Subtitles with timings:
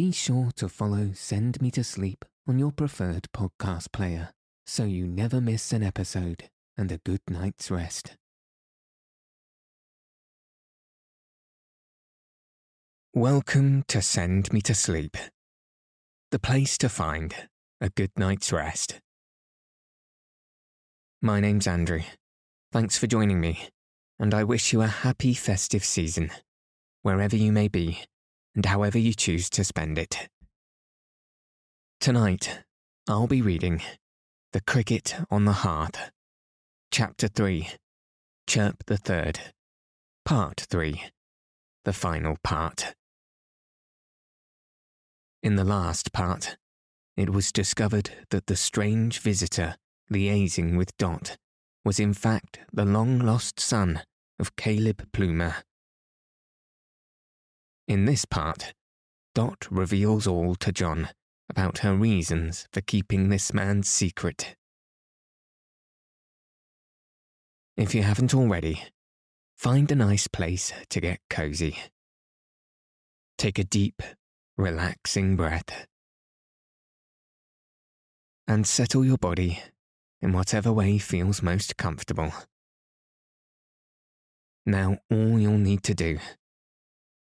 [0.00, 4.30] be sure to follow Send Me to Sleep on your preferred podcast player
[4.66, 8.16] so you never miss an episode and a good night's rest.
[13.12, 15.18] Welcome to Send Me to Sleep,
[16.30, 17.34] the place to find
[17.78, 19.00] a good night's rest.
[21.20, 22.00] My name's Andrew.
[22.72, 23.68] Thanks for joining me,
[24.18, 26.30] and I wish you a happy festive season,
[27.02, 28.06] wherever you may be
[28.54, 30.28] and however you choose to spend it.
[32.00, 32.60] Tonight,
[33.08, 33.82] I'll be reading
[34.52, 36.10] The Cricket on the Hearth,
[36.90, 37.68] Chapter 3,
[38.46, 39.40] Chirp the Third,
[40.24, 41.02] Part 3,
[41.84, 42.94] the final part.
[45.42, 46.56] In the last part,
[47.16, 49.76] it was discovered that the strange visitor
[50.12, 51.36] liaising with Dot
[51.84, 54.02] was in fact the long lost son
[54.38, 55.56] of Caleb Plummer.
[57.90, 58.72] In this part,
[59.34, 61.08] Dot reveals all to John
[61.48, 64.54] about her reasons for keeping this man's secret.
[67.76, 68.80] If you haven't already,
[69.58, 71.76] find a nice place to get cozy.
[73.36, 74.04] Take a deep,
[74.56, 75.88] relaxing breath.
[78.46, 79.64] And settle your body
[80.22, 82.32] in whatever way feels most comfortable.
[84.64, 86.20] Now, all you'll need to do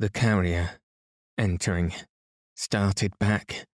[0.00, 0.78] The carrier,
[1.36, 1.92] entering,
[2.54, 3.66] started back,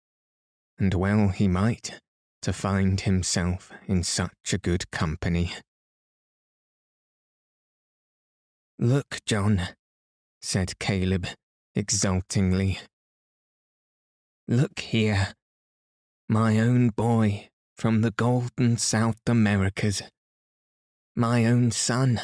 [0.79, 1.99] and well he might,
[2.43, 5.53] to find himself in such a good company.
[8.79, 9.63] Look, John,
[10.41, 11.27] said Caleb
[11.75, 12.79] exultingly.
[14.47, 15.35] Look here,
[16.29, 20.03] my own boy from the golden South Americas,
[21.17, 22.21] my own son,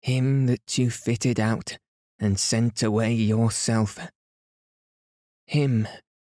[0.00, 1.78] him that you fitted out
[2.22, 3.98] and sent away yourself.
[5.46, 5.88] Him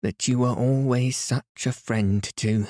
[0.04, 2.68] that you were always such a friend to.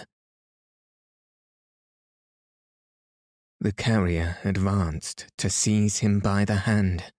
[3.60, 7.12] The carrier advanced to seize him by the hand,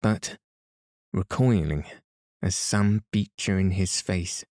[0.00, 0.38] but,
[1.12, 1.84] recoiling
[2.42, 4.42] as some feature in his face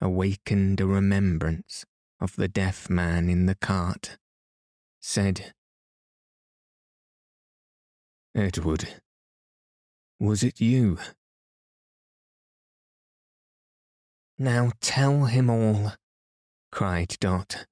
[0.00, 1.84] awakened a remembrance
[2.20, 4.18] of the deaf man in the cart,
[5.00, 5.54] said,
[8.34, 9.00] Edward,
[10.18, 10.98] was it you?
[14.38, 15.94] Now tell him all,
[16.70, 17.66] cried Dot.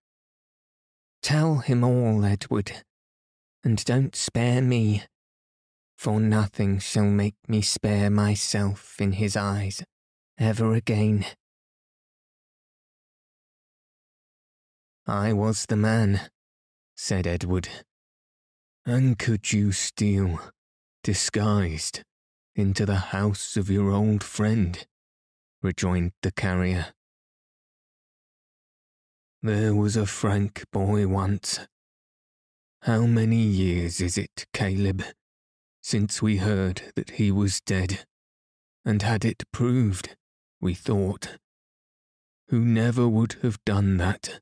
[1.23, 2.73] Tell him all, Edward,
[3.63, 5.03] and don't spare me,
[5.97, 9.85] for nothing shall make me spare myself in his eyes
[10.39, 11.25] ever again.
[15.07, 16.31] I was the man,
[16.97, 17.69] said Edward.
[18.87, 20.41] And could you steal,
[21.03, 22.03] disguised,
[22.57, 24.87] into the house of your old friend,
[25.63, 26.95] rejoined the carrier.
[29.43, 31.61] There was a Frank boy once.
[32.83, 35.03] How many years is it, Caleb,
[35.83, 38.07] since we heard that he was dead,
[38.85, 40.17] and had it proved,
[40.61, 41.39] we thought,
[42.49, 44.41] who never would have done that?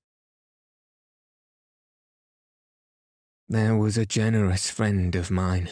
[3.48, 5.70] There was a generous friend of mine,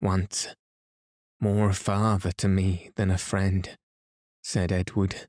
[0.00, 0.48] once,
[1.40, 3.76] more a father to me than a friend,
[4.42, 5.28] said Edward,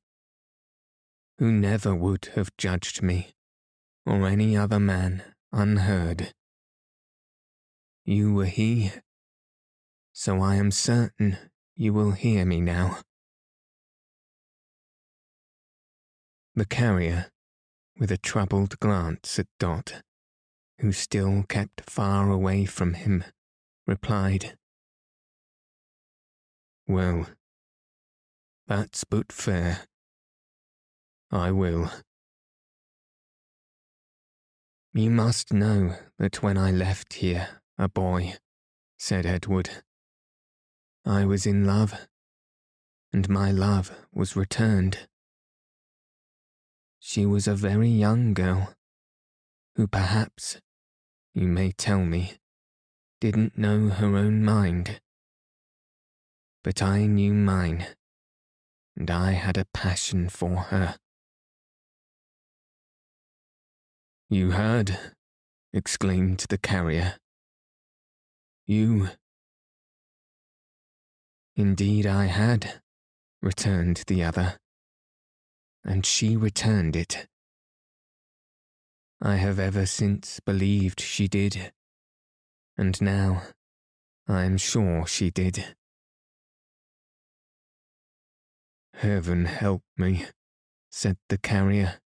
[1.37, 3.31] who never would have judged me,
[4.05, 6.33] or any other man, unheard.
[8.05, 8.91] You were he,
[10.11, 11.37] so I am certain
[11.75, 12.99] you will hear me now.
[16.55, 17.29] The carrier,
[17.97, 20.01] with a troubled glance at Dot,
[20.79, 23.23] who still kept far away from him,
[23.85, 24.57] replied,
[26.89, 27.27] well,
[28.67, 29.81] that's but fair.
[31.31, 31.91] I will.
[34.93, 38.33] You must know that when I left here, a boy,
[38.97, 39.69] said Edward,
[41.05, 42.07] I was in love,
[43.13, 45.07] and my love was returned.
[46.99, 48.73] She was a very young girl,
[49.75, 50.59] who perhaps
[51.35, 52.33] you may tell me,
[53.21, 54.99] didn't know her own mind.
[56.63, 57.87] But I knew mine,
[58.95, 60.97] and I had a passion for her.
[64.29, 64.99] You heard,
[65.73, 67.15] exclaimed the carrier.
[68.65, 69.09] You.
[71.55, 72.81] Indeed I had,
[73.41, 74.57] returned the other,
[75.83, 77.27] and she returned it.
[79.21, 81.71] I have ever since believed she did,
[82.77, 83.43] and now
[84.27, 85.75] I am sure she did.
[88.99, 90.25] Heaven help me,
[90.91, 92.01] said the carrier.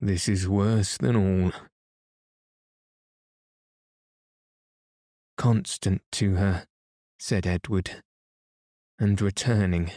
[0.00, 1.52] This is worse than all.
[5.36, 6.66] Constant to her,
[7.18, 8.02] said Edward,
[8.98, 9.90] and returning,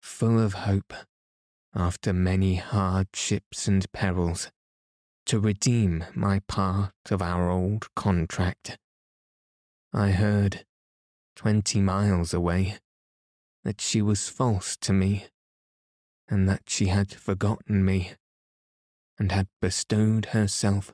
[0.00, 0.94] full of hope,
[1.74, 4.50] after many hardships and perils,
[5.26, 8.78] to redeem my part of our old contract.
[9.92, 10.64] I heard,
[11.36, 12.78] twenty miles away,
[13.64, 15.26] that she was false to me,
[16.28, 18.12] and that she had forgotten me,
[19.18, 20.92] and had bestowed herself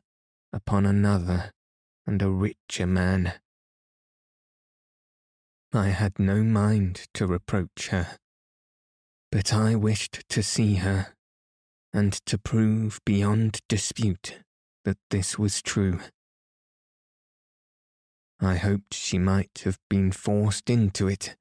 [0.52, 1.52] upon another
[2.06, 3.34] and a richer man.
[5.72, 8.18] I had no mind to reproach her,
[9.30, 11.14] but I wished to see her,
[11.92, 14.38] and to prove beyond dispute
[14.84, 16.00] that this was true.
[18.40, 21.36] I hoped she might have been forced into it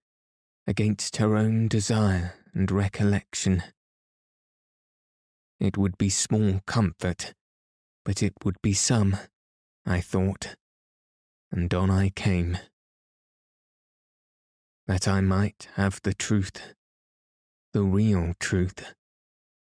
[0.70, 3.64] against her own desire and recollection.
[5.60, 7.34] It would be small comfort,
[8.06, 9.18] but it would be some,
[9.84, 10.56] I thought,
[11.52, 12.60] and on I came.
[14.86, 16.76] That I might have the truth,
[17.74, 18.94] the real truth,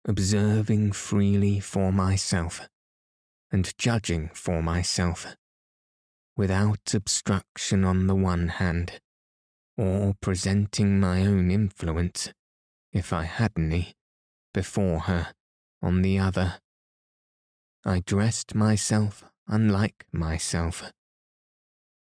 [0.08, 2.66] observing freely for myself,
[3.52, 5.36] and judging for myself,
[6.34, 9.02] without obstruction on the one hand,
[9.76, 12.32] or presenting my own influence,
[12.92, 13.94] if I had any,
[14.52, 15.34] before her
[15.82, 16.58] on the other.
[17.84, 20.90] I dressed myself unlike myself.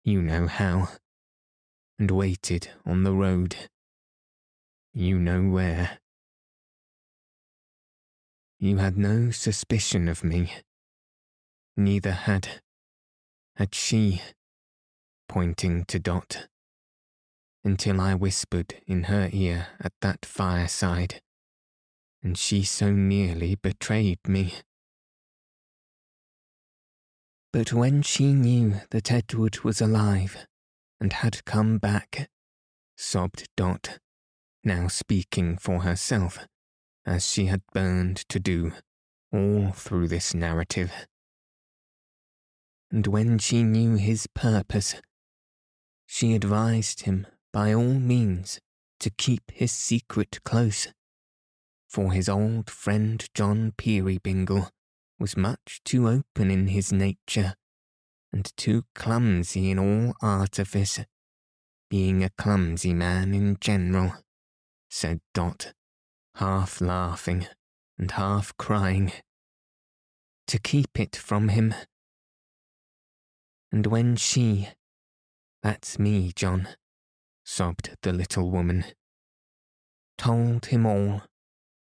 [0.04, 0.90] You know how.
[2.00, 3.56] And waited on the road.
[4.94, 6.00] You know where.
[8.60, 10.52] You had no suspicion of me.
[11.78, 12.62] Neither had.
[13.56, 14.22] Had she,
[15.28, 16.48] pointing to Dot
[17.64, 21.22] until I whispered in her ear at that fireside,
[22.24, 24.54] and she so nearly betrayed me.
[27.54, 30.48] But when she knew that Edward was alive
[31.00, 32.30] and had come back,
[32.98, 34.00] sobbed Dot,
[34.64, 36.40] now speaking for herself,
[37.06, 38.72] as she had burned to do
[39.34, 40.92] all through this narrative.
[42.92, 44.96] And when she knew his purpose,
[46.06, 48.60] she advised him by all means
[49.00, 50.88] to keep his secret close,
[51.90, 54.70] for his old friend John Peerybingle
[55.20, 57.56] was much too open in his nature
[58.32, 61.00] and too clumsy in all artifice,
[61.90, 64.14] being a clumsy man in general,
[64.90, 65.74] said Dot,
[66.36, 67.48] half laughing
[67.98, 69.12] and half crying,
[70.48, 71.74] to keep it from him.
[73.72, 74.70] And when she,
[75.62, 76.68] that's me, John,
[77.52, 78.86] sobbed the little woman.
[80.18, 81.24] Told him all,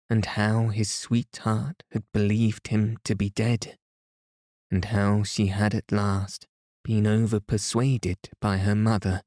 [0.09, 3.77] and how his sweetheart had believed him to be dead,
[4.71, 6.47] and how she had at last
[6.83, 9.21] been over persuaded by her mother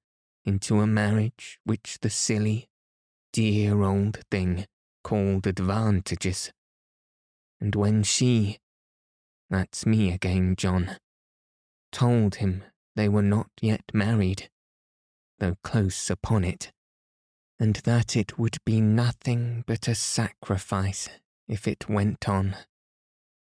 [0.44, 2.68] into a marriage which the silly,
[3.32, 4.66] dear old thing
[5.04, 6.50] called advantageous.
[7.60, 8.58] And when she,
[9.50, 10.96] that's me again, John,
[11.92, 12.64] told him
[12.96, 14.50] they were not yet married,
[15.44, 16.72] though close upon it,
[17.60, 21.10] and that it would be nothing but a sacrifice
[21.46, 22.56] if it went on,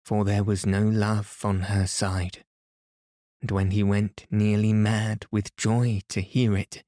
[0.04, 2.44] for there was no love on her side.
[3.40, 6.84] And when he went nearly mad with joy to hear it,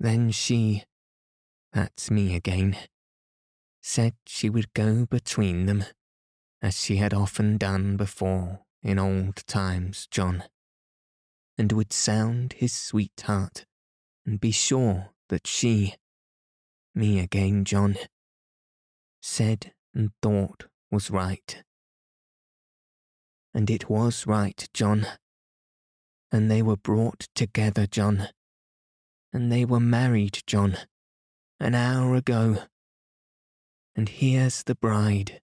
[0.00, 0.82] then she,
[1.72, 2.76] that's me again,
[3.80, 5.84] said she would go between them,
[6.60, 10.42] as she had often done before in old times, John,
[11.56, 13.66] and would sound his sweetheart
[14.26, 15.94] and be sure that she,
[16.94, 17.96] me again, John,
[19.22, 21.62] said and thought was right.
[23.54, 25.06] And it was right, John.
[26.30, 28.28] And they were brought together, John.
[29.32, 30.76] And they were married, John,
[31.60, 32.58] an hour ago.
[33.94, 35.40] And here's the bride.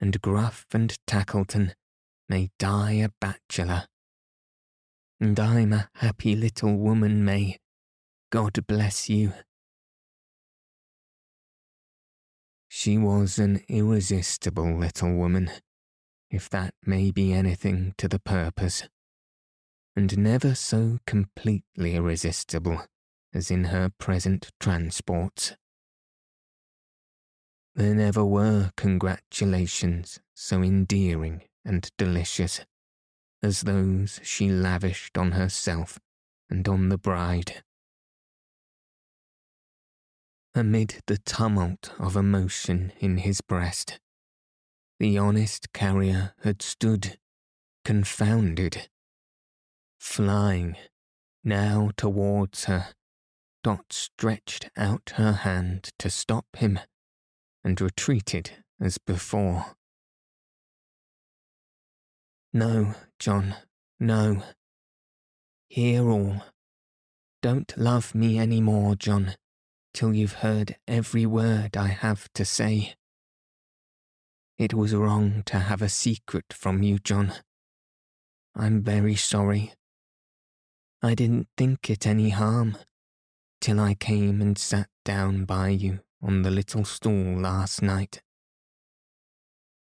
[0.00, 1.72] And Gruff and Tackleton
[2.28, 3.86] may die a bachelor
[5.24, 7.58] and I'm a happy little woman, May.
[8.34, 9.32] God bless you.
[12.66, 15.52] She was an irresistible little woman,
[16.32, 18.88] if that may be anything to the purpose,
[19.94, 22.82] and never so completely irresistible
[23.32, 25.54] as in her present transports.
[27.76, 32.66] There never were congratulations so endearing and delicious
[33.44, 36.00] as those she lavished on herself
[36.50, 37.62] and on the bride.
[40.56, 43.98] Amid the tumult of emotion in his breast,
[45.00, 47.18] the honest carrier had stood,
[47.84, 48.88] confounded,
[49.98, 50.76] flying
[51.42, 52.94] now towards her.
[53.64, 56.78] Dot stretched out her hand to stop him
[57.64, 59.74] and retreated as before.
[62.52, 63.56] No, John,
[63.98, 64.44] no.
[65.68, 66.44] Hear all.
[67.42, 69.34] Don't love me any more, John,
[69.94, 72.96] till you've heard every word I have to say.
[74.58, 77.32] It was wrong to have a secret from you, John.
[78.54, 79.72] I'm very sorry.
[81.02, 82.76] I didn't think it any harm,
[83.60, 88.20] till I came and sat down by you on the little stool last night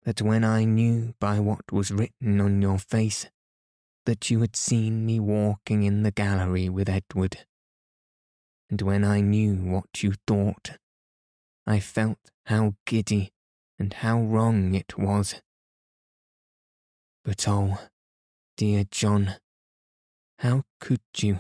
[0.05, 3.29] that when I knew by what was written on your face
[4.07, 7.47] that you had seen me walking in the gallery with Edward,
[8.71, 10.79] and when I knew what you thought,
[11.67, 13.33] I felt how giddy
[13.79, 15.37] and how wrong it was.
[17.25, 17.79] But oh,
[18.57, 19.37] dear John,
[20.39, 21.39] how could you?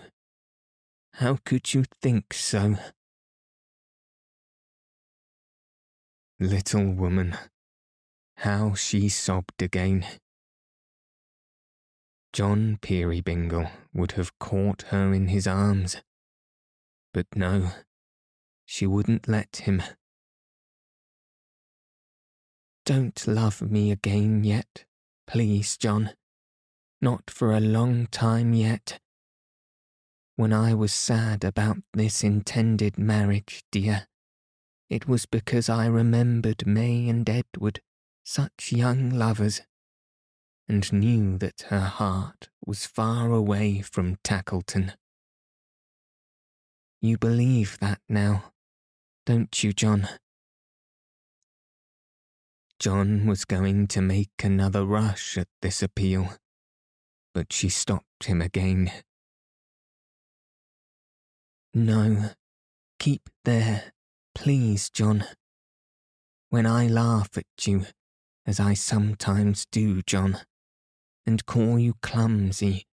[1.14, 2.76] How could you think so?
[6.40, 7.36] Little woman,
[8.38, 10.04] how she sobbed again.
[12.32, 15.98] John Peerybingle would have caught her in his arms.
[17.14, 17.70] But no,
[18.66, 19.82] she wouldn't let him.
[22.84, 24.84] Don't love me again yet,
[25.26, 26.10] please, John.
[27.00, 28.98] Not for a long time yet.
[30.34, 34.08] When I was sad about this intended marriage, dear,
[34.90, 37.80] it was because I remembered May and Edward
[38.24, 39.62] such young lovers,
[40.68, 44.94] and knew that her heart was far away from Tackleton.
[47.04, 48.44] You believe that now,
[49.26, 50.08] don't you, John?
[52.78, 56.32] John was going to make another rush at this appeal,
[57.34, 58.90] but she stopped him again.
[61.74, 62.30] No,
[62.98, 63.92] keep there,
[64.34, 65.26] please, John.
[66.48, 67.84] When I laugh at you,
[68.46, 70.38] as I sometimes do, John,
[71.26, 72.86] and call you clumsy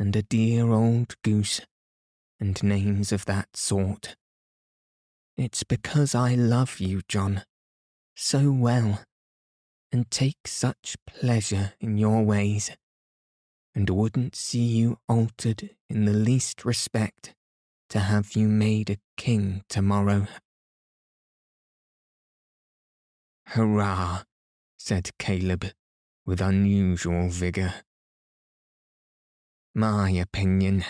[0.00, 1.60] and a dear old goose,
[2.42, 4.16] and names of that sort.
[5.36, 7.44] It's because I love you, John,
[8.16, 9.04] so well,
[9.92, 12.72] and take such pleasure in your ways,
[13.76, 17.32] and wouldn't see you altered in the least respect
[17.90, 20.26] to have you made a king tomorrow.
[23.50, 24.24] Hurrah!
[24.80, 25.66] said Caleb
[26.26, 27.74] with unusual vigour.
[29.76, 30.84] My opinion.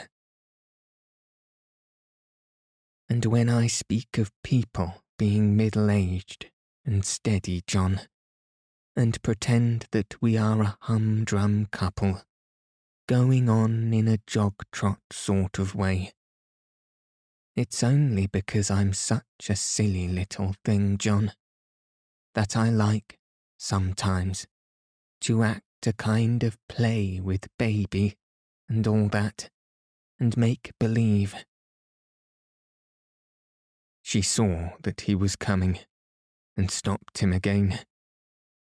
[3.13, 6.51] And when I speak of people being middle aged
[6.87, 8.01] and steady, John,
[8.97, 12.23] and pretend that we are a humdrum couple,
[13.07, 16.15] going on in a jog trot sort of way,
[17.55, 21.33] it's only because I'm such a silly little thing, John,
[22.35, 23.19] that I like
[23.59, 24.47] sometimes,
[25.21, 28.17] to act a kind of play with baby
[28.71, 29.51] and all that,
[30.19, 31.35] and make believe.
[34.03, 35.79] She saw that he was coming
[36.57, 37.79] and stopped him again,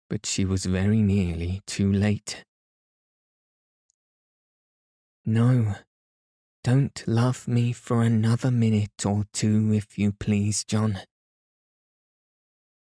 [0.08, 2.44] but she was very nearly too late.
[5.24, 5.76] No,
[6.64, 10.98] don't love me for another minute or two, if you please, John.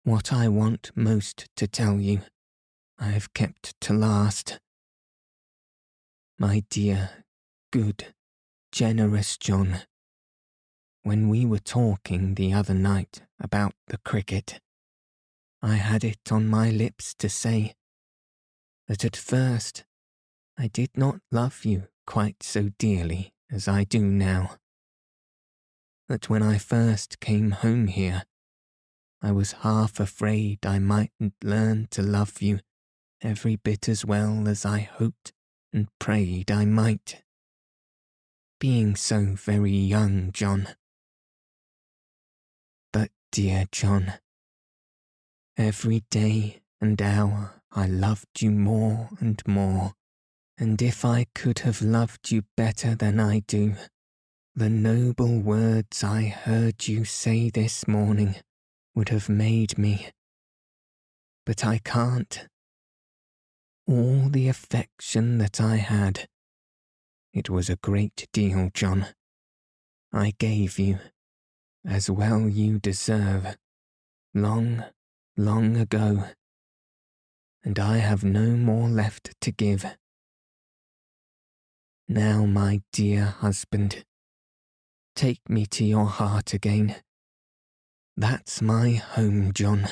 [0.04, 2.22] What I want most to tell you,
[2.98, 4.60] I have kept to last.
[6.40, 7.26] My dear,
[7.72, 8.14] good,
[8.72, 9.82] generous John,
[11.08, 14.60] when we were talking the other night about the cricket,
[15.62, 17.76] I had it on my lips to say
[18.90, 19.86] that at first
[20.58, 24.58] I did not love you quite so dearly as I do now.
[26.10, 28.24] That when I first came home here,
[29.22, 32.60] I was half afraid I mightn't learn to love you
[33.22, 35.32] every bit as well as I hoped
[35.72, 37.24] and prayed I might.
[38.60, 40.68] being so very young, John.
[43.32, 44.14] Dear John,
[45.58, 49.94] every day and hour I loved you more and more,
[50.58, 53.76] and if I could have loved you better than I do,
[54.56, 58.38] the noble words I heard you say this morning
[58.96, 60.10] would have made me.
[61.46, 62.48] But I can't.
[63.86, 66.28] All the affection that I had,
[67.34, 69.08] it was a great deal, John,
[70.12, 70.98] I gave you,
[71.88, 73.58] as well you deserve,
[74.34, 74.84] long,
[75.36, 76.26] long ago,
[77.64, 79.86] and I have no more left to give.
[82.08, 84.04] Now, my dear husband,
[85.18, 86.98] Take me to your heart again.
[88.16, 89.88] That's my home, John.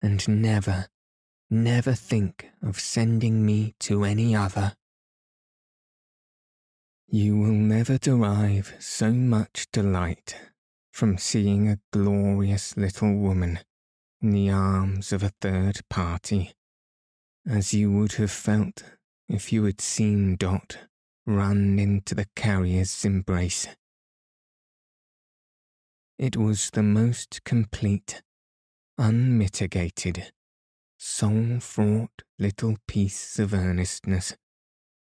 [0.00, 0.86] And never,
[1.50, 4.72] never think of sending me to any other.
[7.08, 10.34] You will never derive so much delight
[10.96, 13.58] from seeing a glorious little woman
[14.22, 16.54] in the arms of a third party
[17.46, 18.82] as you would have felt
[19.28, 20.78] if you had seen Dot
[21.26, 23.68] run into the carrier's embrace.
[26.18, 28.22] It was the most complete,
[28.96, 30.32] unmitigated,
[30.96, 34.34] soul fraught little piece of earnestness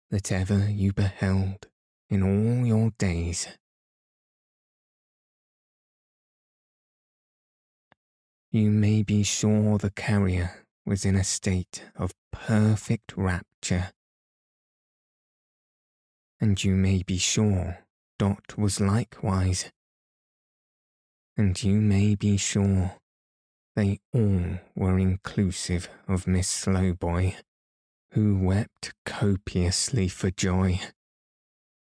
[0.10, 1.68] that ever you beheld
[2.10, 3.50] in all your days.
[8.51, 13.91] You may be sure the carrier was in a state of perfect rapture.
[16.39, 17.79] And you may be sure
[18.17, 19.72] Dot was likewise
[21.38, 22.93] and you may be sure
[23.75, 27.34] they all were inclusive of Miss Slowboy,
[28.12, 30.79] who wept copiously for joy,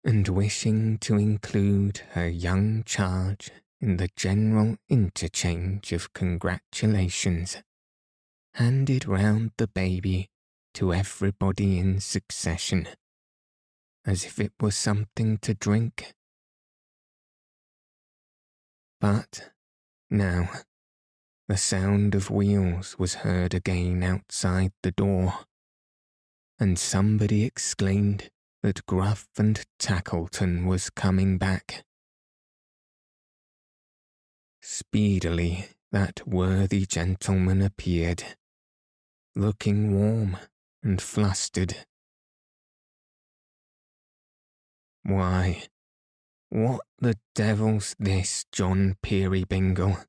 [0.04, 3.52] and wishing to include her young charge
[3.84, 7.58] in the general interchange of congratulations,
[8.56, 10.30] handed round the baby
[10.74, 12.88] to everybody in succession,
[14.06, 16.14] as if it were something to drink
[19.04, 19.52] but
[20.10, 20.50] now
[21.50, 25.40] the sound of wheels was heard again outside the door,
[26.58, 28.30] and somebody exclaimed
[28.62, 31.84] that Gruff and Tackleton was coming back.
[34.66, 38.24] Speedily that worthy gentleman appeared,
[39.36, 40.38] looking warm
[40.82, 41.86] and flustered.
[45.04, 45.64] Why,
[46.48, 50.06] what the devil's this, John Peerybingle?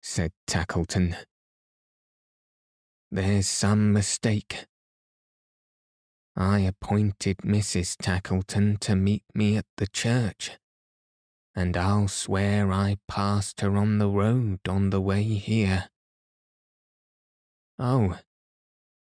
[0.00, 1.14] said Tackleton.
[3.10, 4.64] There's some mistake.
[6.34, 7.98] I appointed Mrs.
[7.98, 10.52] Tackleton to meet me at the church,
[11.54, 15.88] and I'll swear I passed her on the road on the way here.
[17.78, 18.18] Oh,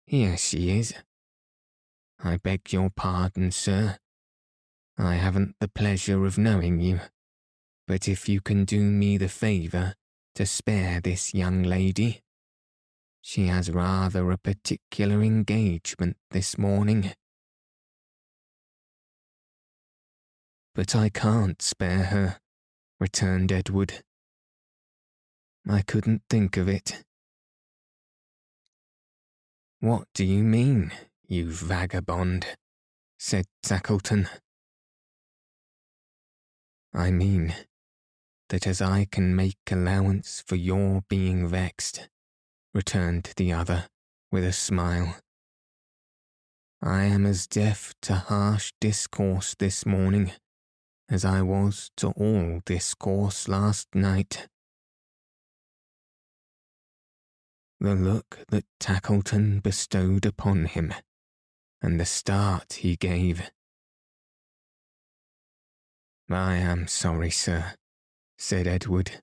[0.06, 0.94] here she is.
[2.24, 3.98] I beg your pardon, sir.
[4.98, 7.00] I haven't the pleasure of knowing you,
[7.88, 9.96] but if you can do me the favour
[10.36, 12.22] to spare this young lady,
[13.22, 17.14] she has rather a particular engagement this morning.
[20.74, 22.40] But I can't spare her,
[23.00, 24.04] returned Edward.
[25.68, 27.04] I couldn't think of it.
[29.82, 30.94] What do you mean,
[31.28, 32.46] you vagabond?
[33.20, 34.30] said Tackleton.
[36.94, 37.54] I mean,
[38.50, 42.10] that as I can make allowance for your being vexed,
[42.74, 43.88] returned the other,
[44.32, 45.18] with a smile.
[46.82, 50.32] I am as deaf to harsh discourse this morning
[51.12, 54.48] as I was to all discourse last night.
[57.82, 60.94] The look that Tackleton bestowed upon him,
[61.82, 63.52] and the start he gave,
[66.30, 67.74] I am sorry, sir,
[68.38, 69.22] said Edward,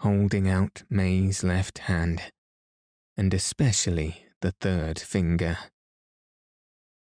[0.00, 2.32] holding out May's left hand,
[3.14, 5.58] and especially the third finger.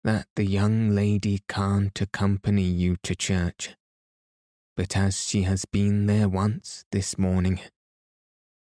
[0.04, 3.76] That the young lady can't accompany you to church,
[4.80, 7.60] but as she has been there once this morning,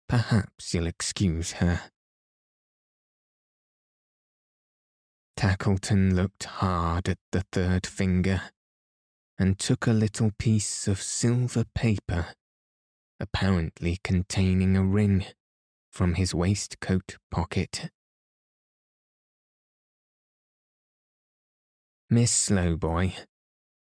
[0.09, 1.83] perhaps you'll excuse her.
[5.37, 8.41] Tackleton looked hard at the third finger
[9.37, 12.33] and took a little piece of silver paper,
[13.21, 15.23] apparently containing a ring,
[15.89, 17.91] from his waistcoat pocket.
[22.09, 23.13] Miss Slowboy,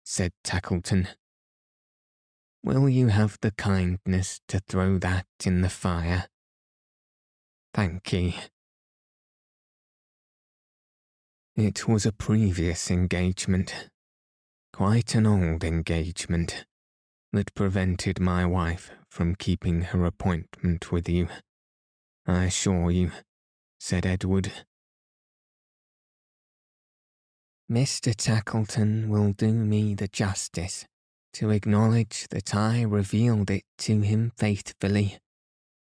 [0.04, 1.08] said Tackleton,
[2.66, 6.26] will you have the kindness to throw that in the fire?
[7.72, 8.36] Thank ye.
[11.54, 13.88] It was a previous engagement,
[14.72, 16.66] quite an old engagement,
[17.32, 21.28] that prevented my wife from keeping her appointment with you.
[22.26, 23.12] I assure you,
[23.78, 24.50] said Edward.
[27.70, 28.12] Mr.
[28.12, 30.84] Tackleton will do me the justice
[31.36, 35.18] to acknowledge that I revealed it to him faithfully,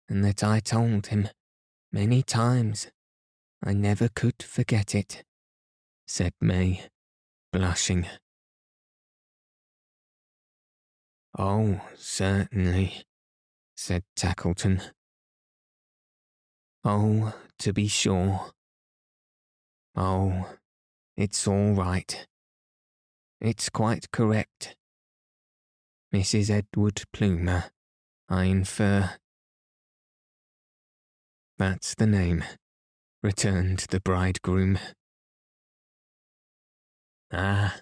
[0.10, 1.30] and that I told him
[1.92, 2.88] many times
[3.64, 5.24] I never could forget it
[6.12, 6.84] said May,
[7.54, 8.06] blushing.
[11.40, 13.06] Oh, certainly,
[13.78, 14.82] said Tackleton.
[16.84, 18.52] Oh, to be sure.
[19.96, 20.50] Oh,
[21.16, 22.28] it's all right.
[23.40, 24.76] It's quite correct.
[26.14, 26.50] Mrs.
[26.50, 27.72] Edward Plummer,
[28.28, 29.12] I infer.
[31.58, 32.44] That's the name,
[33.24, 34.78] returned the bridegroom.
[37.32, 37.78] Ah,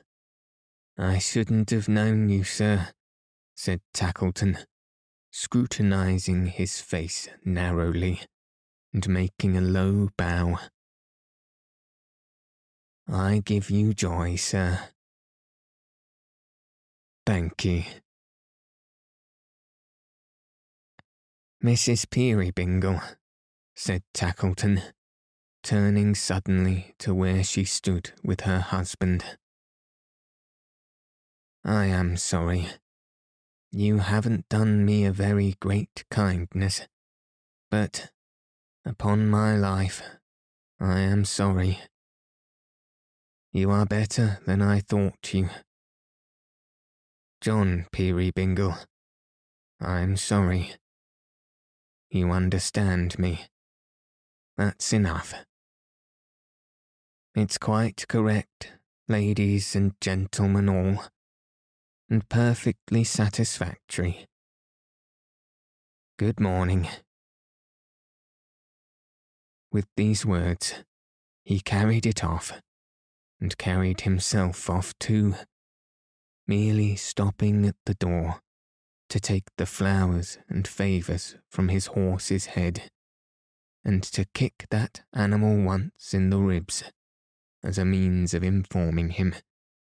[0.95, 2.89] I shouldn't have known you, sir,
[3.55, 4.63] said Tackleton,
[5.31, 8.21] scrutinizing his face narrowly
[8.93, 10.59] and making a low bow.
[13.11, 14.89] I give you joy, sir.
[17.25, 17.83] Thank you.
[21.61, 22.09] Mrs.
[22.09, 23.01] Peerybingle,
[23.75, 24.81] said Tackleton,
[25.61, 29.37] turning suddenly to where she stood with her husband.
[31.65, 32.69] I am sorry.
[33.71, 36.87] You haven't done me a very great kindness,
[37.69, 38.09] but,
[38.85, 40.01] upon my life,
[40.79, 41.81] I am sorry.
[43.51, 45.49] You are better than I thought you.
[47.41, 48.77] John Peerybingle,
[49.81, 50.75] I'm sorry.
[52.11, 53.45] You understand me.
[54.57, 55.35] That's enough.
[57.35, 58.73] It's quite correct,
[59.07, 61.03] ladies and gentlemen all,
[62.09, 64.25] and perfectly satisfactory.
[66.17, 66.87] Good morning.
[69.71, 70.83] With these words,
[71.43, 72.51] he carried it off,
[73.39, 75.35] and carried himself off too,
[76.47, 78.41] merely stopping at the door
[79.09, 82.89] to take the flowers and favours from his horse's head,
[83.83, 86.83] and to kick that animal once in the ribs
[87.63, 89.31] as a means of informing him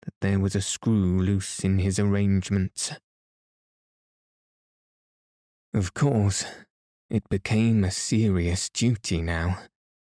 [0.04, 2.92] that there was a screw loose in his arrangements.
[5.74, 6.46] Of course,
[7.10, 9.60] it became a serious duty now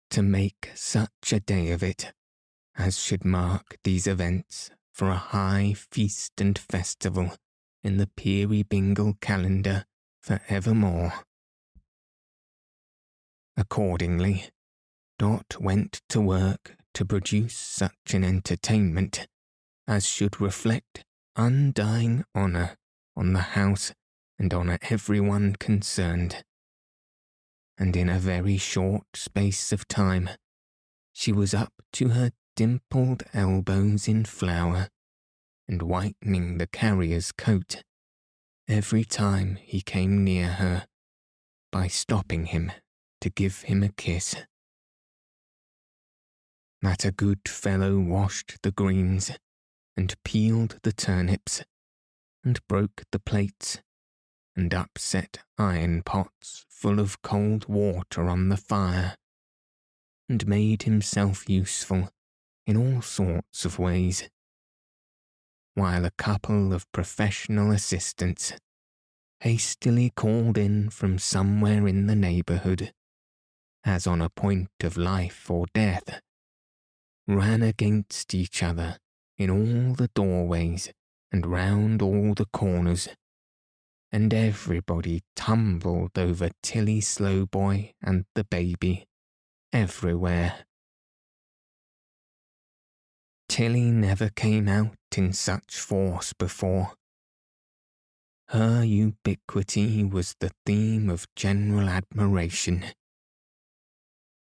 [0.09, 2.13] to make such a day of it
[2.75, 7.33] as should mark these events for a high feast and festival
[7.83, 9.85] in the Peerybingle calendar
[10.21, 11.13] for evermore.
[13.57, 14.45] Accordingly,
[15.19, 19.27] Dot went to work to produce such an entertainment
[19.87, 21.03] as should reflect
[21.35, 22.77] undying honour
[23.15, 23.93] on the house
[24.39, 26.43] and on everyone concerned.
[27.77, 30.29] And in a very short space of time,
[31.11, 34.89] she was up to her dimpled elbows in flour
[35.67, 37.83] and whitening the carrier's coat
[38.67, 40.85] every time he came near her
[41.71, 42.71] by stopping him
[43.21, 44.35] to give him a kiss.
[46.81, 49.31] That a good fellow washed the greens,
[49.95, 51.63] and peeled the turnips,
[52.43, 53.79] and broke the plates,
[54.55, 59.15] and upset iron pots full of cold water on the fire,
[60.27, 62.09] and made himself useful
[62.67, 64.29] in all sorts of ways,
[65.75, 68.53] while a couple of professional assistants,
[69.39, 72.91] hastily called in from somewhere in the neighbourhood,
[73.83, 76.21] as on a point of life or death,
[77.27, 78.97] ran against each other
[79.37, 80.91] in all the doorways
[81.31, 83.09] and round all the corners,
[84.11, 89.05] and everybody tumbled over Tilly Slowboy and the baby,
[89.71, 90.65] everywhere.
[93.49, 96.93] Tilly never came out in such force before.
[98.49, 102.85] Her ubiquity was the theme of general admiration.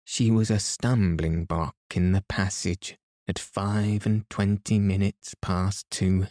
[0.05, 6.27] She was a stumbling block in the passage at five and twenty minutes past two.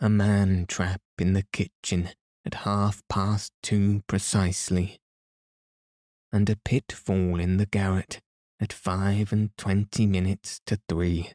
[0.00, 2.10] A man trap in the kitchen
[2.46, 4.98] at half past two precisely.
[6.32, 8.20] And a pitfall in the garret
[8.60, 11.32] at five and twenty minutes to three.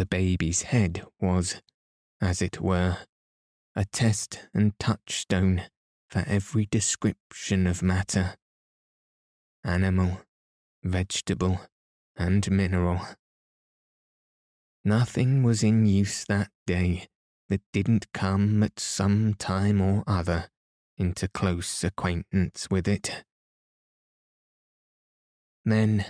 [0.00, 1.60] The baby's head was,
[2.22, 2.96] as it were,
[3.76, 5.64] a test and touchstone
[6.08, 8.36] for every description of matter
[9.62, 10.22] animal,
[10.82, 11.60] vegetable,
[12.16, 13.08] and mineral.
[14.86, 17.08] Nothing was in use that day
[17.50, 20.48] that didn't come at some time or other
[20.96, 23.22] into close acquaintance with it.
[25.66, 26.06] Then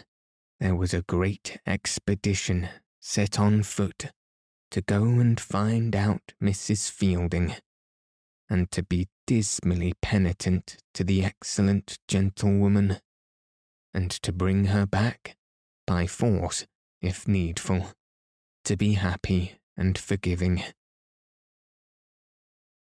[0.60, 2.68] there was a great expedition
[3.00, 4.12] set on foot
[4.70, 6.90] to go and find out Mrs.
[6.90, 7.54] Fielding,
[8.48, 12.98] and to be dismally penitent to the excellent gentlewoman,
[13.92, 15.36] and to bring her back,
[15.86, 16.66] by force,
[17.02, 17.88] if needful,
[18.64, 20.62] to be happy and forgiving.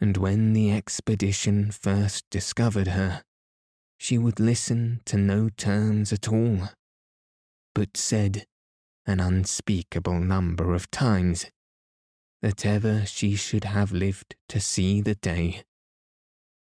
[0.01, 3.23] And when the expedition first discovered her,
[3.99, 6.71] she would listen to no terms at all,
[7.75, 8.47] but said
[9.09, 11.47] an unspeakable number of times
[12.43, 15.63] that ever she should have lived to see the day,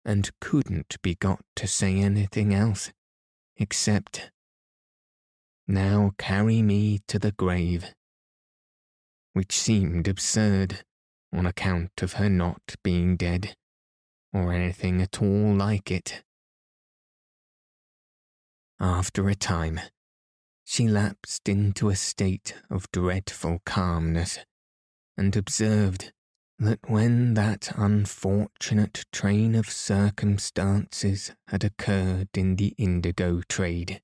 [0.06, 2.91] and couldn't be got to say anything else
[3.58, 4.30] except,
[5.67, 7.95] Now carry me to the grave,
[9.34, 10.84] which seemed absurd
[11.34, 13.56] on account of her not being dead,
[14.32, 16.21] or anything at all like it.
[18.80, 19.80] After a time,
[20.69, 24.39] she lapsed into a state of dreadful calmness,
[25.15, 26.12] and observed
[26.60, 34.01] that when that unfortunate train of circumstances had occurred in the indigo trade,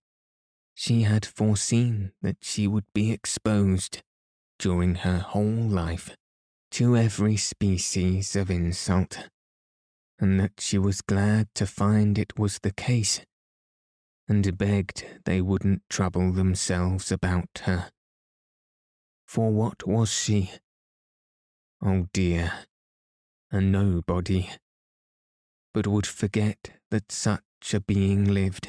[0.74, 4.02] she had foreseen that she would be exposed,
[4.58, 6.16] during her whole life,
[6.72, 9.28] to every species of insult,
[10.18, 13.20] and that she was glad to find it was the case,
[14.34, 17.92] and begged they wouldn't trouble themselves about her.
[19.28, 20.52] For what was she?
[21.84, 22.52] Oh dear,
[23.52, 24.50] a nobody,
[25.72, 27.44] but would forget that such
[27.74, 28.68] a being lived,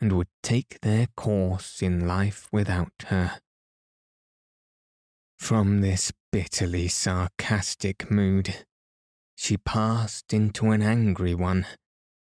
[0.00, 3.38] and would take their course in life without her.
[5.38, 8.66] From this bitterly sarcastic mood,
[9.36, 11.64] she passed into an angry one,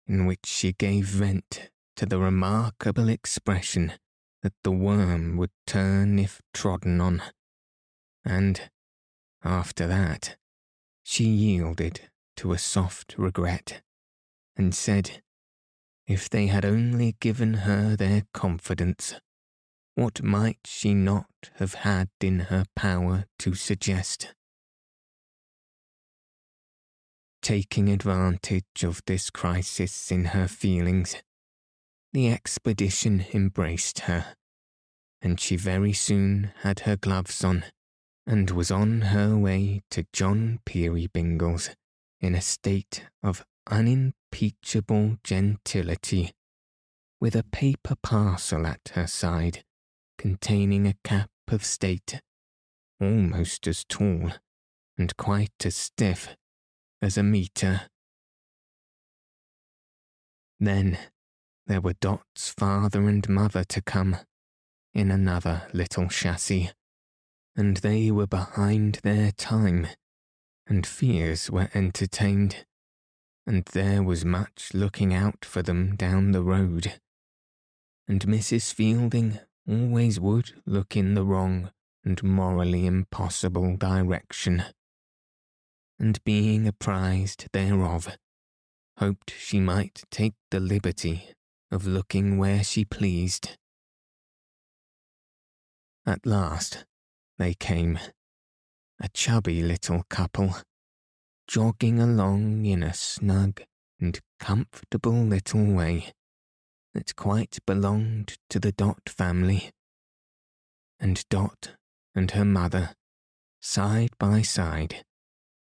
[0.06, 3.94] in which she gave vent to the remarkable expression
[4.42, 7.22] that the worm would turn if trodden on,
[8.24, 8.70] and,
[9.44, 10.38] after that,
[11.04, 13.82] she yielded to a soft regret,
[14.56, 15.22] and said,
[16.08, 19.16] if they had only given her their confidence,
[19.96, 24.34] what might she not have had in her power to suggest?
[27.42, 31.16] Taking advantage of this crisis in her feelings,
[32.16, 34.38] the expedition embraced her,
[35.22, 37.62] and she very soon had her gloves on,
[38.26, 41.72] and was on her way to John Peerybingle's
[42.22, 46.32] in a state of unimpeachable gentility,
[47.20, 49.66] with a paper parcel at her side
[50.18, 52.22] containing a cap of state,
[53.02, 54.32] almost as tall
[54.98, 56.38] and quite as stiff
[57.02, 57.90] as a meter.
[60.62, 60.98] Then
[61.68, 64.18] there were Dot's father and mother to come
[64.94, 66.72] in another little chassis,
[67.56, 69.88] and they were behind their time,
[70.68, 72.66] and fears were entertained,
[73.48, 77.00] and there was much looking out for them down the road.
[78.08, 78.74] And Mrs.
[78.74, 81.72] Fielding always would look in the wrong
[82.04, 84.64] and morally impossible direction.
[86.00, 88.16] And being apprised thereof,
[89.00, 91.34] hoped she might take the liberty
[91.72, 93.58] of looking where she pleased.
[96.06, 96.86] At last
[97.38, 98.00] they came,
[99.00, 100.56] a chubby little couple,
[101.48, 103.62] jogging along in a snug
[104.00, 106.14] and comfortable little way
[106.94, 109.72] that quite belonged to the Dot family.
[111.00, 111.72] And Dot
[112.14, 112.94] and her mother,
[113.60, 115.04] side by side,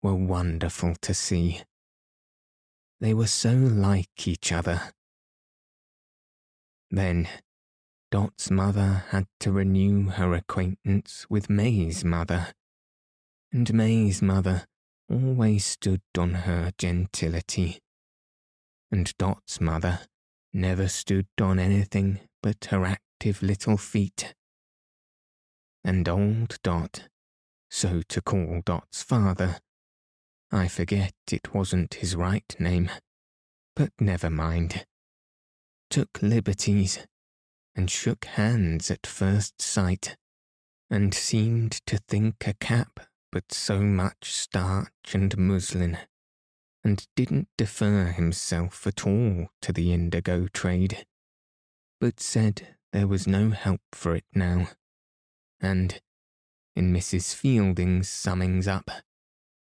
[0.01, 1.63] were wonderful to see.
[3.01, 4.93] They were so like each other.
[6.89, 7.27] Then
[8.09, 12.53] Dot's mother had to renew her acquaintance with May's mother,
[13.51, 14.65] and May's mother
[15.09, 17.79] always stood on her gentility,
[18.91, 20.01] and Dot's mother
[20.53, 24.33] never stood on anything but her active little feet.
[25.83, 27.09] And old Dot,
[27.69, 29.59] so to call Dot's father,
[30.51, 32.89] I forget it wasn't his right name,
[33.75, 34.85] but never mind,
[35.89, 36.99] took liberties
[37.75, 40.17] and shook hands at first sight,
[40.89, 42.99] and seemed to think a cap
[43.31, 45.97] but so much starch and muslin,
[46.83, 51.05] and didn't defer himself at all to the indigo trade,
[51.99, 54.69] but said there was no help for it now,
[55.59, 56.01] and,
[56.75, 57.35] in Mrs.
[57.35, 58.89] Fielding's summings up,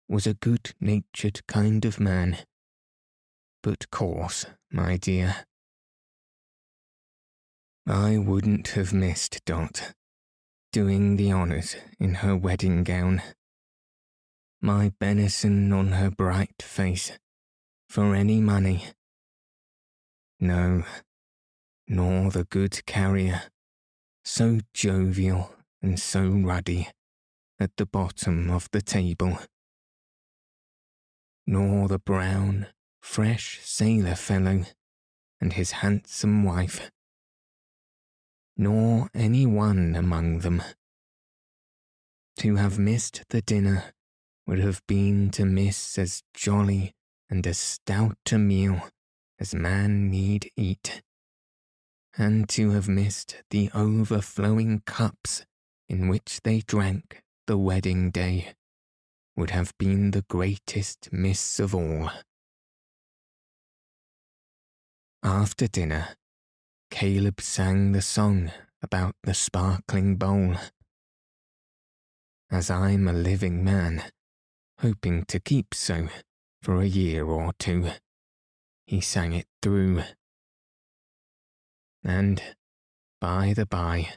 [0.09, 2.39] was a good natured kind of man,
[3.63, 5.45] but coarse, my dear.
[7.91, 9.95] I wouldn't have missed Dot
[10.73, 13.23] doing the honours in her wedding gown.
[14.61, 17.13] My benison on her bright face
[17.89, 18.85] for any money.
[20.39, 20.85] No,
[21.87, 23.45] nor the good carrier,
[24.23, 26.89] so jovial and so ruddy,
[27.59, 29.39] at the bottom of the table.
[31.47, 32.67] Nor the brown,
[33.01, 34.65] fresh sailor fellow
[35.41, 36.91] and his handsome wife
[38.59, 40.63] nor any one among them.
[42.39, 43.95] To have missed the dinner
[44.47, 46.93] would have been to miss as jolly
[47.31, 48.89] and as stout a meal
[49.39, 51.03] as man need eat,
[52.17, 55.45] and to have missed the overflowing cups
[55.89, 58.55] in which they drank the wedding day
[59.37, 62.11] would have been the greatest miss of all.
[65.23, 66.17] After dinner,
[66.91, 68.51] Caleb sang the song
[68.83, 70.57] about the sparkling bowl.
[72.51, 74.05] As I'm a living man,
[74.81, 76.09] hoping to keep so
[76.63, 77.91] for a year or two,
[78.87, 80.03] he sang it through.
[82.03, 82.43] And,
[83.21, 84.15] by the by,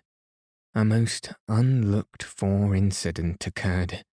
[0.73, 4.03] a most unlooked for incident occurred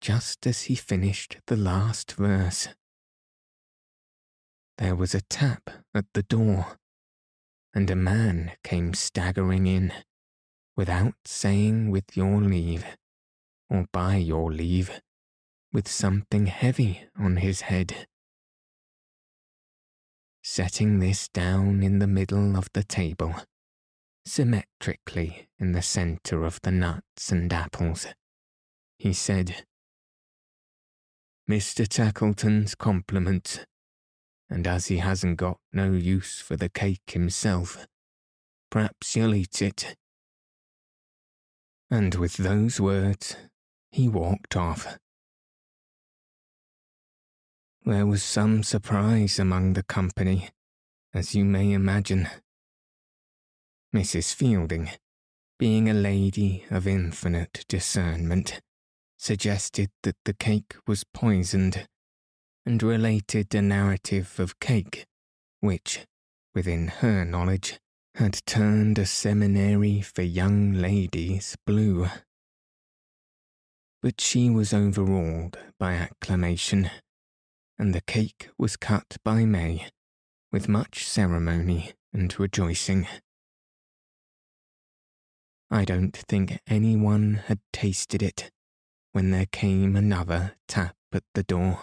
[0.00, 2.68] just as he finished the last verse.
[4.78, 6.78] There was a tap at the door
[7.74, 9.92] and a man came staggering in,
[10.76, 12.84] without saying with your leave,
[13.70, 15.00] or by your leave,
[15.72, 18.06] with something heavy on his head.
[20.42, 23.34] Setting this down in the middle of the table,
[24.26, 28.06] symmetrically in the centre of the nuts and apples,
[28.98, 29.64] he said,
[31.48, 31.88] Mr.
[31.88, 33.60] Tackleton's compliments
[34.52, 37.86] and as he hasn't got no use for the cake himself,
[38.70, 39.96] perhaps you'll eat it.
[41.90, 43.34] And with those words,
[43.90, 44.98] he walked off.
[47.86, 50.50] There was some surprise among the company,
[51.14, 52.28] as you may imagine.
[53.94, 54.34] Mrs.
[54.34, 54.90] Fielding,
[55.58, 58.60] being a lady of infinite discernment,
[59.16, 61.86] suggested that the cake was poisoned
[62.64, 65.06] and related a narrative of cake,
[65.60, 66.06] which,
[66.54, 67.78] within her knowledge,
[68.16, 72.06] had turned a seminary for young ladies blue.
[74.02, 76.90] But she was overruled by acclamation,
[77.78, 79.88] and the cake was cut by May
[80.50, 83.06] with much ceremony and rejoicing.
[85.70, 88.50] I don't think anyone had tasted it
[89.12, 91.80] when there came another tap at the door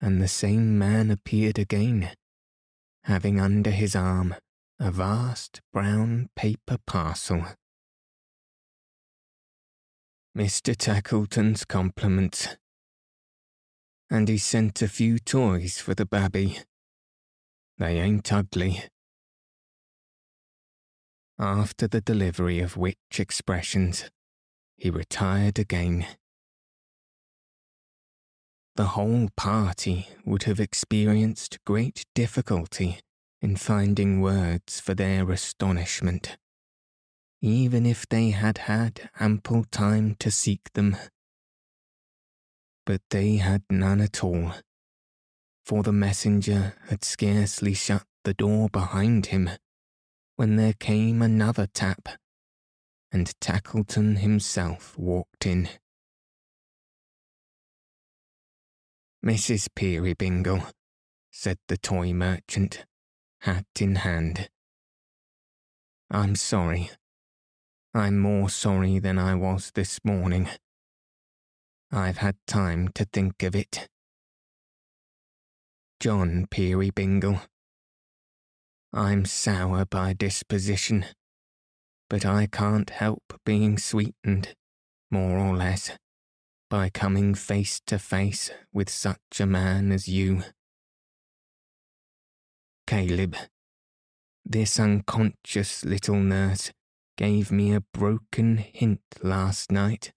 [0.00, 2.10] and the same man appeared again,
[3.04, 4.34] having under his arm
[4.78, 7.44] a vast brown paper parcel.
[10.36, 10.76] Mr.
[10.76, 12.56] Tackleton's compliments.
[14.08, 16.58] And he sent a few toys for the babby.
[17.78, 18.84] They ain't ugly.
[21.38, 24.10] After the delivery of which expressions,
[24.76, 26.06] he retired again
[28.80, 32.98] the whole party would have experienced great difficulty
[33.42, 36.38] in finding words for their astonishment,
[37.42, 40.96] even if they had had ample time to seek them.
[42.86, 44.54] But they had none at all,
[45.62, 49.50] for the messenger had scarcely shut the door behind him
[50.36, 52.08] when there came another tap,
[53.12, 55.68] and Tackleton himself walked in.
[59.24, 59.68] Mrs.
[59.76, 60.70] Peerybingle,
[61.30, 62.86] said the toy merchant,
[63.40, 64.48] hat in hand.
[66.10, 66.90] I'm sorry.
[67.92, 70.48] I'm more sorry than I was this morning.
[71.92, 73.88] I've had time to think of it.
[76.00, 77.42] John Peerybingle.
[78.94, 81.04] I'm sour by disposition,
[82.08, 84.54] but I can't help being sweetened,
[85.10, 85.90] more or less,
[86.70, 90.44] by coming face to face with such a man as you.
[92.86, 93.36] Caleb,
[94.44, 96.72] this unconscious little nurse
[97.18, 100.12] gave me a broken hint last night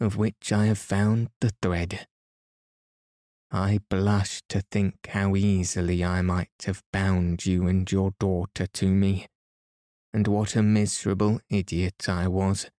[0.00, 2.06] of which I have found the thread.
[3.50, 8.88] I blush to think how easily I might have bound you and your daughter to
[8.88, 9.26] me,
[10.12, 12.70] and what a miserable idiot I was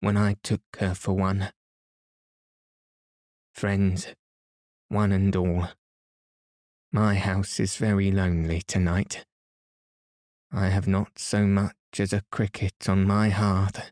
[0.00, 1.50] when I took her for one.
[3.58, 4.06] Friends,
[4.88, 5.66] one and all,
[6.92, 9.24] my house is very lonely tonight.
[10.52, 13.90] I have not so much as a cricket on my hearth.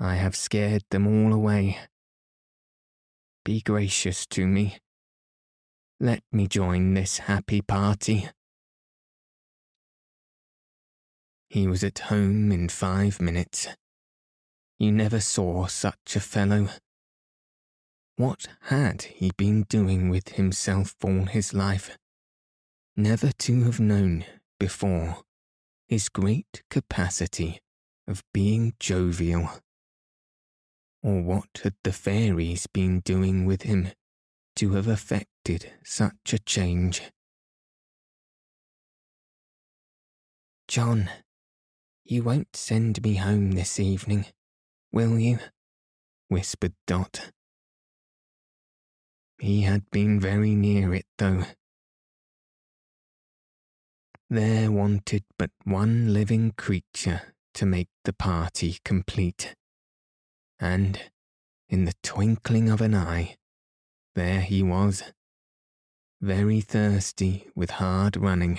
[0.00, 1.78] I have scared them all away.
[3.44, 4.78] Be gracious to me.
[6.00, 8.28] Let me join this happy party.
[11.48, 13.68] He was at home in five minutes.
[14.76, 16.70] You never saw such a fellow.
[18.18, 21.96] What had he been doing with himself all his life?
[22.96, 24.24] Never to have known
[24.58, 25.18] before
[25.86, 27.60] his great capacity
[28.08, 29.48] of being jovial.
[31.00, 33.90] Or what had the fairies been doing with him
[34.56, 37.02] to have effected such a change?
[40.66, 41.08] John,
[42.02, 44.26] you won't send me home this evening,
[44.90, 45.38] will you?
[46.26, 47.30] whispered Dot.
[49.38, 51.44] He had been very near it, though.
[54.28, 59.54] There wanted but one living creature to make the party complete.
[60.58, 61.00] And,
[61.68, 63.36] in the twinkling of an eye,
[64.14, 65.04] there he was,
[66.20, 68.58] very thirsty with hard running,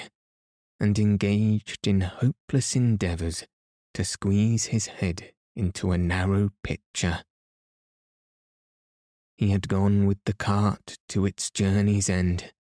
[0.80, 3.45] and engaged in hopeless endeavours
[3.93, 7.23] to squeeze his head into a narrow pitcher.
[9.39, 12.51] He had gone with the cart to its journey's end,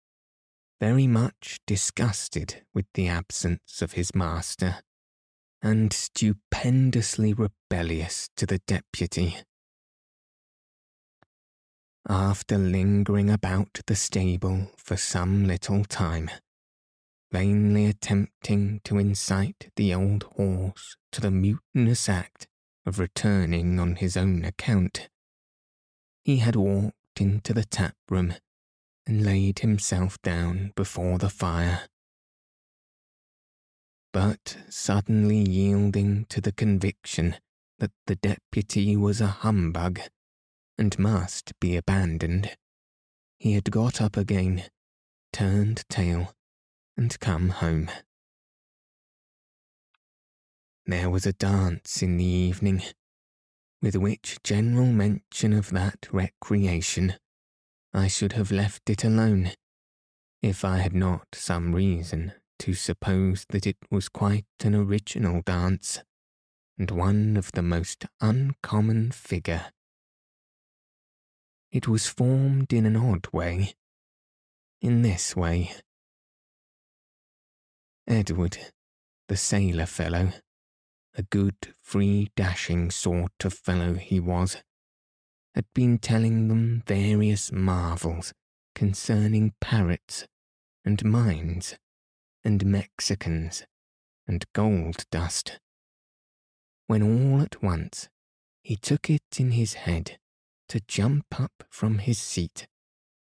[0.80, 4.76] very much disgusted with the absence of his master,
[5.60, 9.38] and stupendously rebellious to the deputy.
[12.08, 16.30] After lingering about the stable for some little time,
[17.32, 22.46] vainly attempting to incite the old horse to the mutinous act
[22.86, 25.08] of returning on his own account,
[26.28, 28.34] he had walked into the tap room
[29.06, 31.88] and laid himself down before the fire.
[34.12, 37.36] But suddenly yielding to the conviction
[37.78, 40.00] that the deputy was a humbug
[40.76, 42.54] and must be abandoned,
[43.38, 44.64] he had got up again,
[45.32, 46.34] turned tail,
[46.94, 47.88] and come home.
[50.84, 52.82] There was a dance in the evening,
[53.80, 57.14] with which general mention of that recreation,
[57.94, 59.52] I should have left it alone,
[60.42, 66.00] if I had not some reason to suppose that it was quite an original dance,
[66.76, 69.66] and one of the most uncommon figure.
[71.70, 73.74] It was formed in an odd way,
[74.80, 75.72] in this way.
[78.06, 78.58] Edward,
[79.28, 80.32] the sailor fellow,
[81.18, 84.62] a good, free, dashing sort of fellow he was,
[85.54, 88.32] had been telling them various marvels
[88.74, 90.26] concerning parrots
[90.84, 91.74] and mines
[92.44, 93.64] and Mexicans
[94.28, 95.58] and gold dust,
[96.86, 98.08] when all at once
[98.62, 100.18] he took it in his head
[100.68, 102.68] to jump up from his seat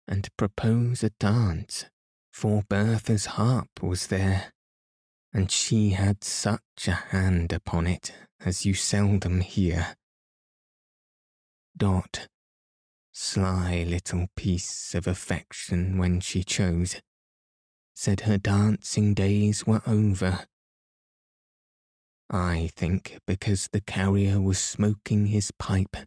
[0.05, 1.85] and propose a dance,
[2.33, 4.51] for Bertha's harp was there
[5.36, 9.97] and she had such a hand upon it as you seldom hear.
[11.75, 12.29] Dot,
[13.11, 17.01] sly little piece of affection when she chose,
[17.93, 20.45] said her dancing days were over.
[22.29, 25.97] I think because the carrier was smoking his pipe,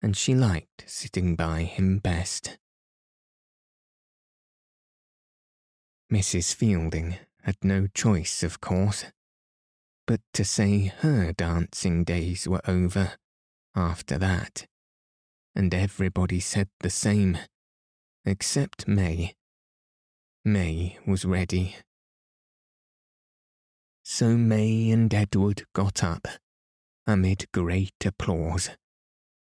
[0.00, 2.56] and she liked sitting by him best.
[6.10, 6.54] Mrs.
[6.54, 9.06] Fielding had no choice, of course,
[10.06, 13.12] but to say her dancing days were over
[13.74, 14.66] after that.
[15.54, 17.38] And everybody said the same,
[18.24, 19.34] except May.
[20.44, 21.76] May was ready.
[24.02, 26.26] So May and Edward got up,
[27.06, 28.70] amid great applause,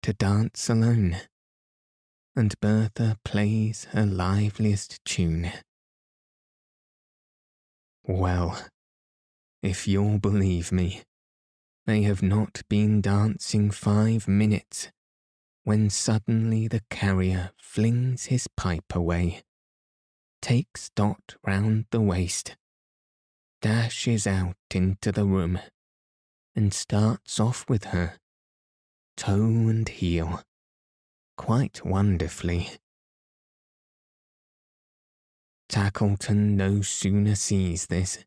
[0.03, 1.17] to dance alone,
[2.35, 5.51] and Bertha plays her liveliest tune.
[8.07, 8.61] Well,
[9.63, 11.01] if you'll believe me,
[11.87, 14.91] they have not been dancing five minutes
[15.63, 19.41] when suddenly the carrier flings his pipe away,
[20.39, 22.55] takes Dot round the waist,
[23.63, 25.59] dashes out into the room,
[26.55, 28.19] and starts off with her,
[29.17, 30.43] toe and heel,
[31.37, 32.69] quite wonderfully.
[35.69, 38.23] Tackleton no sooner sees this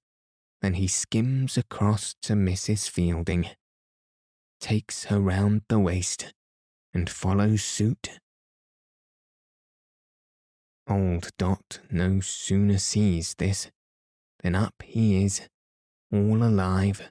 [0.61, 2.89] than he skims across to Mrs.
[2.91, 3.47] Fielding,
[4.61, 6.35] takes her round the waist,
[6.93, 8.19] and follows suit.
[10.89, 13.71] Old Dot no sooner sees this
[14.43, 15.43] than up he is,
[16.13, 17.11] all alive,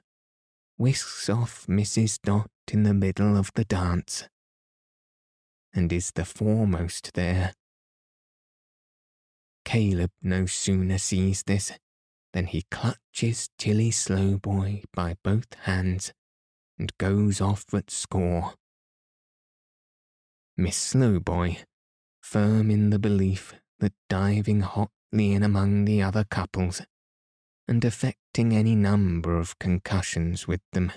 [0.76, 2.20] whisks off Mrs.
[2.20, 4.28] Dot in the middle of the dance,
[5.72, 7.54] and is the foremost there.
[9.68, 11.72] Caleb no sooner sees this
[12.32, 16.14] than he clutches Tilly Slowboy by both hands
[16.78, 18.54] and goes off at score.
[20.56, 21.58] Miss Slowboy,
[22.22, 26.80] firm in the belief that diving hotly in among the other couples
[27.68, 30.92] and effecting any number of concussions with them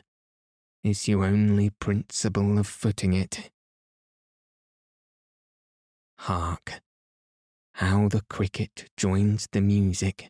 [0.81, 3.51] is your only principle of footing it.
[6.19, 6.81] Hark!
[7.81, 10.29] How the cricket joins the music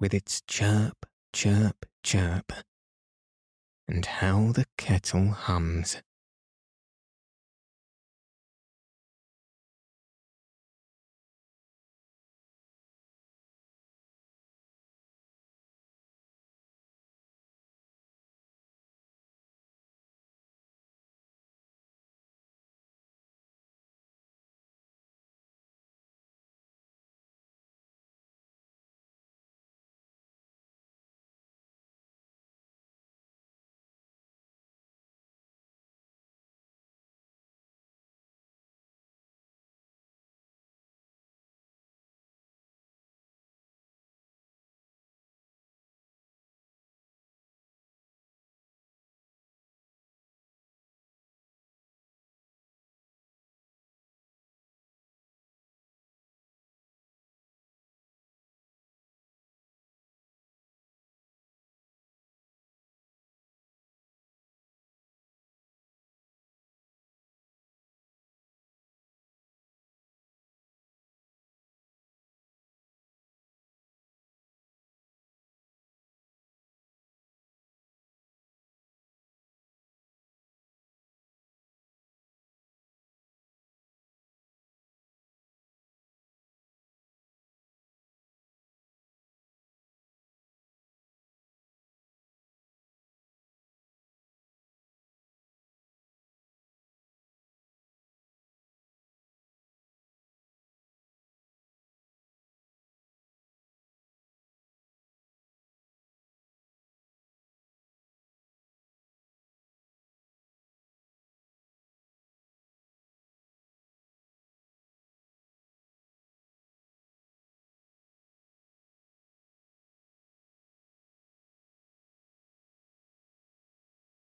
[0.00, 2.50] with its chirp, chirp, chirp,
[3.86, 5.98] and how the kettle hums.